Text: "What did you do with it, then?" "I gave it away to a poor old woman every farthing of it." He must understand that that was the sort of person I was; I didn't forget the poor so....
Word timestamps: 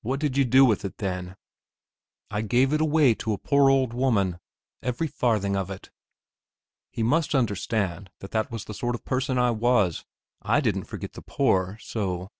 "What 0.00 0.18
did 0.18 0.36
you 0.36 0.44
do 0.44 0.64
with 0.64 0.84
it, 0.84 0.96
then?" 0.98 1.36
"I 2.32 2.40
gave 2.42 2.72
it 2.72 2.80
away 2.80 3.14
to 3.14 3.32
a 3.32 3.38
poor 3.38 3.70
old 3.70 3.94
woman 3.94 4.40
every 4.82 5.06
farthing 5.06 5.54
of 5.54 5.70
it." 5.70 5.90
He 6.90 7.04
must 7.04 7.32
understand 7.32 8.10
that 8.18 8.32
that 8.32 8.50
was 8.50 8.64
the 8.64 8.74
sort 8.74 8.96
of 8.96 9.04
person 9.04 9.38
I 9.38 9.52
was; 9.52 10.04
I 10.42 10.60
didn't 10.60 10.86
forget 10.86 11.12
the 11.12 11.22
poor 11.22 11.78
so.... 11.80 12.32